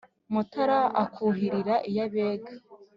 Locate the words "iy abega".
1.89-2.53